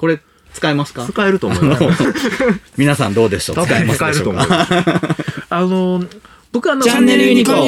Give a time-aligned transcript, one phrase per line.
[0.00, 0.18] これ
[0.54, 1.04] 使えますか？
[1.06, 1.84] 使えると思います。
[2.78, 3.64] 皆さんどうでしょう？
[3.66, 4.46] 使えますでしょうか？
[5.50, 6.02] あの、
[6.52, 7.66] 僕あの、チャンネルユニコーン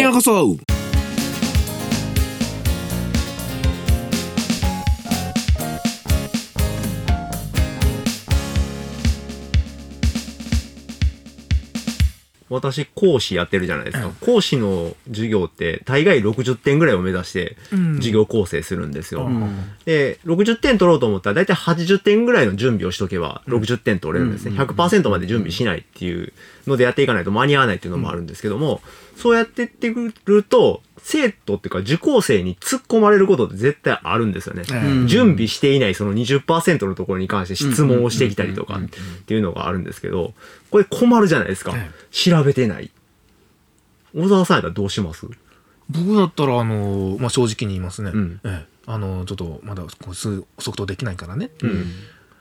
[12.52, 14.10] 私、講師やってるじゃないですか。
[14.20, 19.24] 講師の授業って大概60点ぐらいを目指してうん授業構成するんですよ。
[19.24, 19.50] うん
[19.84, 24.52] で、60点取ろうと思ったら大体80点ぐらいの準備をしとけば60点取れるんですね。
[24.58, 26.32] 100%まで準備しないっていう
[26.66, 28.80] のでやっていかないと間に合わないっていうのもあるんですけども、
[29.16, 34.62] そうやってってくると、生徒っていうか受講生に突っ込まれることって絶対あるんですよね。
[34.70, 38.82] うん準備していないその20%のところに関して質問をしてきたりとかっ
[39.26, 40.32] ていうのがあるんですけど、
[40.70, 41.90] これ困るじゃないですかえ。
[42.10, 42.90] 調べてない。
[44.14, 45.26] 小沢さんやったらどうします？
[45.90, 48.10] 僕だったら、あの、まあ、正直に言いますね。
[48.14, 51.50] うんええあの、ちょっと、まだ、こう、す即答できないからね。
[51.62, 51.92] うん。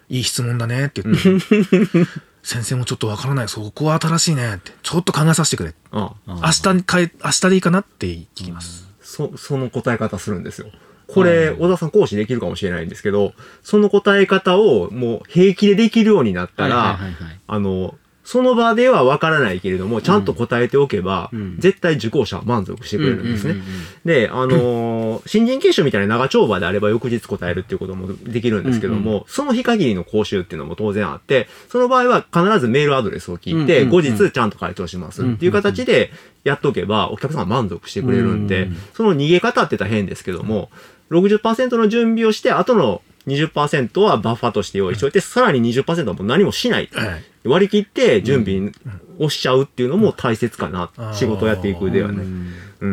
[0.10, 1.22] いい質問だねって言って。
[2.44, 3.48] 先生もちょっとわからない。
[3.48, 4.72] そこは新しいねって。
[4.82, 5.74] ちょっと考えさせてくれ。
[5.92, 8.88] ああ明日に変え、明日でいいかなって聞きます。
[9.02, 10.68] そ、その答え方するんですよ。
[11.08, 13.34] これ、小田さん講師できるかもしれないんですけど、
[13.64, 17.00] その答え方をもう平気でできるようになったら、
[17.48, 17.96] あの、
[18.32, 21.56] その場ではわからないけれども、ちゃんと答えておけば、うん。
[21.60, 23.52] 絶対受講者は満足してくれるんですね。
[23.52, 23.82] うんうんうんうん。
[24.06, 34.04] で、あのー新人研修みたいな長丁場であれば翌日答えるっていうこともできるんですけども、その日限りの講習っていうのも当然あって、その場合は必ずメールアドレスを聞いて、うんうんうん。
[34.16, 35.24] 後日ちゃんと回答します。
[35.24, 36.12] っていう形で
[36.46, 40.70] やっとけば、お客さんは満足してくれるんで、うんその逃げ方って言ったら変ですけども、
[41.12, 46.90] 60%の準備をして、後の20%はバッファとして用意しておいて、さらに20%はもう何もしない。
[46.96, 48.72] え割り切って準備
[49.20, 50.92] をしちゃうっていうのも大切かな。
[50.98, 52.24] うん仕事をやっていくではね。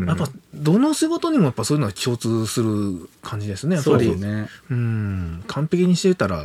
[0.07, 3.77] やっぱ、どの仕事にもやっぱそういうのは共通する感じですね。
[3.77, 4.05] やっぱり。
[4.05, 4.49] そうですね。
[4.71, 5.45] うん。
[5.47, 6.43] 完璧にしてたら、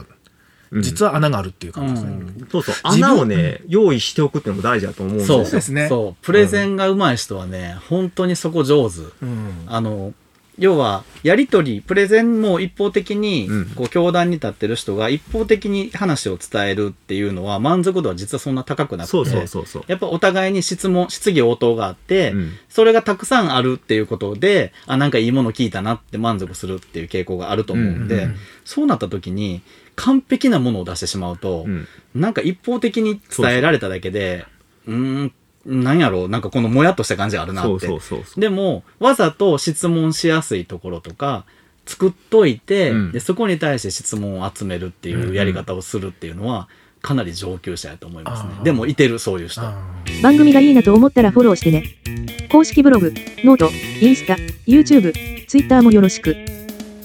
[0.72, 2.12] うん実は穴があるっていう感じですね。
[2.14, 2.76] うんそうそう。
[2.82, 5.38] 穴をね、用意しておくっていうのも大事だと思うんですよ。
[5.38, 6.26] そうそうですねそう。
[6.26, 9.02] プレゼンが上手い人はね、本当にそこ上手。
[9.22, 9.66] うん。
[9.68, 10.14] あの、
[10.60, 19.12] 要は、やりとり、プレゼンも一方的にうん、こう、教壇に立ってる人が一方的に話を伝えるっていうのは、満足度は実はそんな高くなくて。
[19.12, 19.84] そうそうそうそう。
[19.88, 28.36] やっぱお互いに質問、質疑応答があって、うんそれがたくさんあるっていうことで、あ、なんかいいもの聞いたなって満足するっていう傾向があると思うんで、うんうん
[28.66, 29.62] そうなった時に、
[29.96, 34.46] 完璧なものを出してしまうと、うんなんか一方的に伝えられただけで、
[34.88, 35.34] うーん、
[35.66, 37.70] なんやろう、なんかこのもやっとした感じがあるなって。
[37.70, 38.42] そうそうそうそう。
[38.42, 41.46] でも、わざと質問しやすいところとか、
[41.86, 46.68] 作っといて、うんで、そこに対して質問を集めるっていうやり方をするっていうのは、
[47.02, 48.62] かなり上級者やと思いますねあ。
[48.62, 49.62] ーでも、いてる、そういう人。
[49.62, 49.74] あ
[50.22, 51.84] 番組がいいなと思ったらフォローしてね。
[52.50, 53.14] 公式ブログ、
[53.44, 53.70] ノート、
[54.02, 54.36] インスタ、
[54.68, 55.14] YouTube、
[55.48, 56.36] Twitter もよろしく。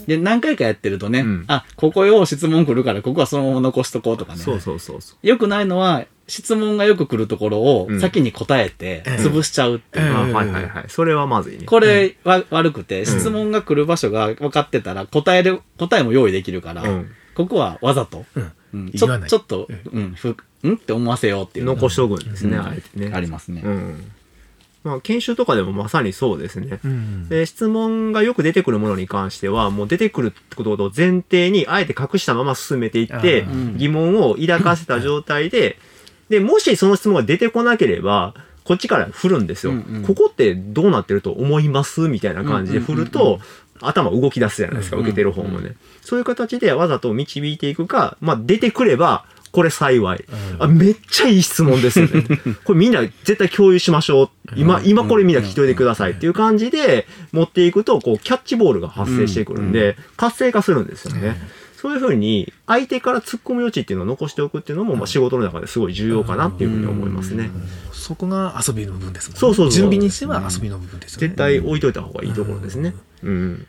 [0.07, 4.39] で、何回かやってるとね、うんあ、ここよう質問来るから、ここはそのまま残しとこうとかね。
[4.39, 5.27] そうそうそうそう。
[5.27, 10.06] よくないのは、質問がよく来るところをうん先に答えてええ潰しちゃうっていう。
[10.06, 10.84] ええあはいはいはい。
[10.89, 11.65] それはまずいね。
[11.65, 23.12] これは悪くて、質問が来る場所が分かってたら答える、答えも用意できるから、うんここはわざと、うんうんちょ言わないちょっと、うん、ふんって思わせようっていう残しておくんですね、うんあえてね。
[23.15, 23.62] ありますね。
[23.65, 24.10] うん。
[24.84, 26.81] まあ、研修とかでもまさにそうですね。
[26.84, 27.28] うん。
[27.28, 33.47] で、質問がよく出てくるものに関しては、もう出てくるってことを前提に、あえて隠したまま進めていって
[33.77, 35.78] 疑問を抱かせた状態で、
[36.28, 38.34] で、もしその質問が出てこなければ、
[38.65, 39.72] こっちから振るんですよ。
[39.72, 43.41] うんうんここってどうなってると思いますみたいな感じで振ると、
[43.81, 45.75] 頭動き出すじゃないですか、受けてる方もね。
[46.03, 50.25] そういう形でわざと導いていくか、まあ出てくれば、これ幸い。
[50.28, 52.25] うんあ、めっちゃいい質問ですよね。
[52.65, 54.28] これみんな絶対共有しましょう。
[54.56, 61.41] 今、今これみんな聞きといてくださいっていう感じで持っていくと、こう、キャッチボールが発生してくるんで、活性化するんですよね。
[61.81, 67.50] そういうふうに、相手から突っ込む余地っていうのを残しておくっていうのも、まあ仕事の中ですごい重要かなっていうふうに思いますね。
[67.93, 69.39] そこが遊びの部分ですもんね。
[69.39, 71.28] そうそうそう準備にしては遊びの部分ですよね。
[71.28, 72.97] 絶対置いといた方がいいところですね。
[73.22, 73.66] うん。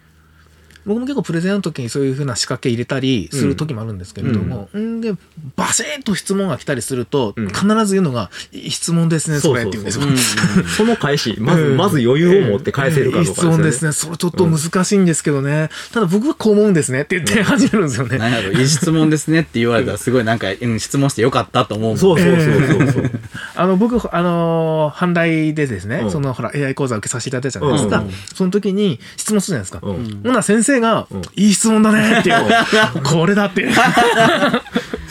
[0.86, 5.14] 僕も結構プレゼンの時にそういうふうな仕掛け入れたりする時もあるんですけれども、んで、
[5.56, 8.30] バシッと質問が来たりすると、うん必ず言うのが、
[8.70, 10.06] 質問ですね、それって言うんですよ。
[10.08, 10.18] うん
[10.70, 13.36] その返し、まず、うんまず余裕を持って返せるかどうかね。
[13.36, 13.92] 質問ですね。
[13.92, 15.70] それちょっと難しいんですけどね。
[15.92, 18.18] ただ僕はこう思うんですねって言って始めるんですよね。
[18.18, 21.98] なんやろ、いい質問ですねって言われたらすごいなんか、うん、質問してよかったと思う。
[21.98, 23.12] そうそうそうそうそう。
[23.56, 27.98] あの、僕、あのー、阪大でですね、うんその、ほら、AI 講座を受けさせていただいたじゃないですか。
[28.00, 29.80] うんうんその時に質問するじゃないですか。
[29.84, 31.22] うんほな、先生が、うん。
[31.36, 33.04] いい質問だね っていう。
[33.04, 33.68] これだって。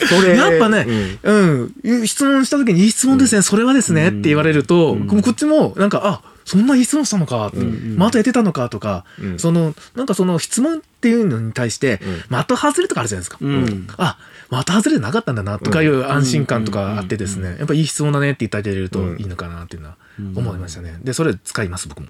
[0.09, 0.87] それやっぱね、
[1.23, 7.59] うん、質問した時にいい質問ですね、それはですねって言われると、こっちも、なんか、あ、そんないい質問したのか、う。
[7.59, 9.39] ん的得てたのかとか、うん。
[9.39, 11.99] その、なんかその質問っていうのに対して、
[12.31, 12.43] うん。
[12.43, 13.37] 的外れとかあるじゃないですか。
[13.39, 13.87] うん。
[13.97, 14.17] あ、
[14.65, 19.97] 的外れなかったんだなとかいう安心感とかあってですね、やっぱいい質問だねって言ってあげれるといいのかなっていうのは
[20.35, 20.97] 思いましたね。
[21.03, 22.07] で、それ使います、僕も。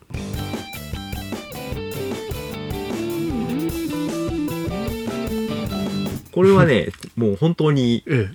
[6.40, 6.88] これはね、
[7.18, 8.30] もう本当にえ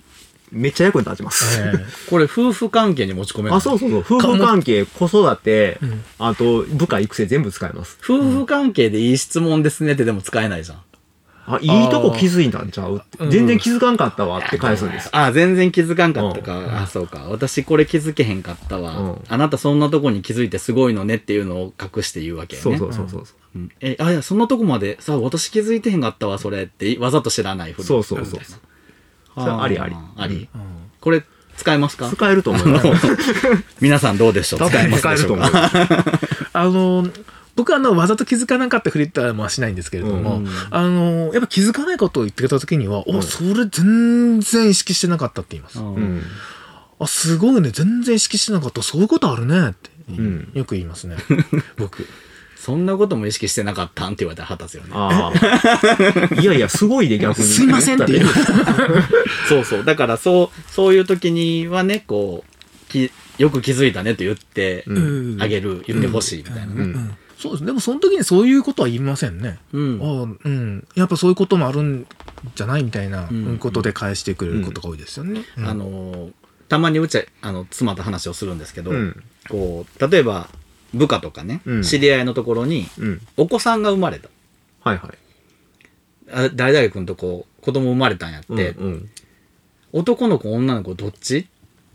[0.51, 1.59] めっちゃ役に立ちます。
[1.59, 1.73] え
[2.07, 3.99] これ夫婦関係に持ち込めるあ、そうそうそう。
[4.01, 7.97] 夫婦関係、子育てうん、あと部下育成全部使えます。
[8.03, 10.81] 夫婦関係でいい質問ですねってでも使えないじゃん。
[11.47, 12.97] あ、いいとこ気づいたんちゃう？
[12.97, 15.09] ってうん全然気づかんかったわって返すんです。
[15.11, 16.53] あ、全然気づかんかったか。
[16.59, 17.25] んあ、そうか。
[17.29, 18.97] 私これ気づけへんかったわ。
[18.99, 22.77] うんあなたそんなとこに気づいてすごいのねっていうのを隠して言うわけよね。
[22.77, 23.37] そうそうそうそう。
[23.55, 27.83] うんえ、あ、いや、そんなとこまで、さ、私気づいてへんかったわ、それって、わざと知らないふり。
[27.85, 28.39] そうそうそう。
[28.43, 30.49] それありありあり。
[30.53, 30.61] うん
[30.99, 31.23] これ、
[31.55, 32.09] 使えますか？
[32.09, 32.87] 使えると思います。
[33.79, 34.67] 皆さんどうでしょう？
[34.69, 35.69] 使えます使えると思うか。
[36.51, 37.07] あの、
[37.55, 45.79] 僕はあの、わざと気づかなかったふりってはしないんですけれども、うんあの、やっぱ気づかないことを言ってくれた時には、お、それ全然意識してなかったって言います。
[45.79, 46.21] うんうん。
[46.99, 48.81] あ、すごいね、全然意識してなかった。
[48.81, 51.15] そういうことあるねって、んよく言いますね。
[51.77, 52.05] 僕。
[52.57, 56.41] そんなことも意識してなかったんって言われたら腹立つよね。
[56.41, 57.47] いやいや、すごいで逆に。
[57.47, 58.25] すいませんっていう。
[59.47, 59.85] そうそう。
[59.85, 66.71] だから、そう、そういう時にはね、こう、きよく気づいたねと言ってうんあげる、言ってほしいみたいなね。
[66.75, 67.65] うんそうです。
[67.65, 69.59] でもその時にそういうことは言いませんね。
[69.73, 69.99] うん。
[70.01, 70.87] あうん。
[70.95, 72.07] やっぱそういうこともあるん
[72.55, 75.41] じゃないみたいなうんことで返してくれることが多いですよね。
[75.57, 76.31] うんあのー、
[76.69, 80.49] たまにうちは、あの、妻と話をするんですけど、うんこう、例えば、
[80.93, 83.21] 部下とかね、うん知り合いのところに、うん。
[83.37, 84.29] お子さんが生まれた。
[84.83, 85.17] はいはい。
[86.31, 89.09] あ誰々君とこう、子供生まれたんやって、うん。
[89.91, 91.37] 男の子、女の子、どっち？
[91.39, 91.45] っ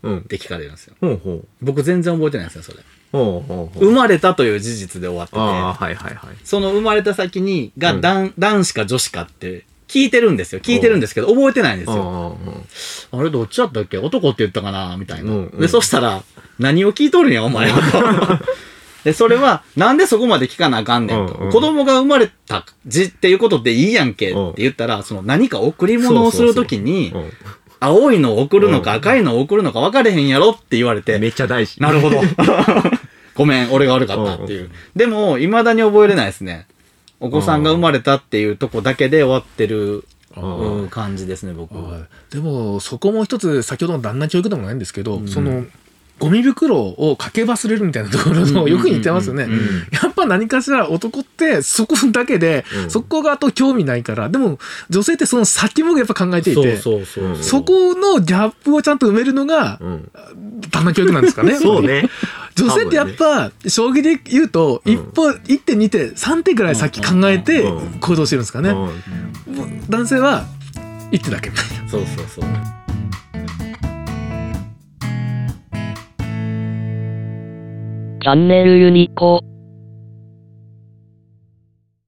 [0.03, 0.21] うん。
[0.23, 0.95] て聞かれるんですよ。
[1.01, 1.47] ほうほう。
[1.61, 2.77] 僕全然覚えてないんですよ、それ。
[3.11, 6.35] 生まれたという事実で終わってて、はいはいはい。
[6.43, 10.61] その生まれた先に、が、うん男男子か女子かって、聞いてるんですよ。
[10.61, 12.37] 聞いてるんですけど、覚えてないんですあよ。
[13.11, 13.97] あ、あれ、どっちだったっけ？
[13.97, 15.47] 男って言ったかなみたいな。
[15.59, 16.23] で、そしたら、
[16.59, 18.37] 何を聞いとるんや、お前は。
[18.39, 18.45] と
[19.03, 21.33] で、それは、なんでそこまで聞かなあかんねんと。
[21.33, 27.31] うんうん子供が生まれた字っていうことでいいやんけって言ったら、その何か贈り物をするときにう、ん
[27.81, 31.81] 青いのを送るのかうん赤いのを送るのか分かれへんやろって言われて、めっちゃ大事。
[31.81, 32.21] なるほど。
[33.35, 34.69] ごめん、俺が悪かったっていう。
[34.95, 36.67] でも、未だに覚えれないですね。
[37.19, 40.05] お子さんが生まれたっていうとこだけで終わってる
[40.37, 41.75] うん感じですね、僕。
[41.75, 45.65] はいでもそこも一つ先ほどの旦那教育でもないんですけど、その
[46.21, 49.47] ゴミ袋をかけ忘れるみたいなところのよく似てますよね。
[49.91, 54.59] やっぱ何かしら男ってそこだけで、うんそこがあと興味ないからでも
[54.89, 56.91] 女性ってその先もやっぱ考えていてそ
[57.63, 60.11] このギャップをちゃんと埋めるのがうん。
[60.69, 61.55] 旦那教育なんですかね。
[61.59, 62.07] そうね。
[62.53, 68.75] 女性ってやっぱ将棋で言うとうん一歩一手二手三手ぐらい先考えてうん行動してるんですかね。
[69.89, 70.45] 男性は
[71.11, 71.89] 一手だけみたいな。
[71.89, 72.80] そうそうそう。
[78.23, 79.50] チャンネルユニコー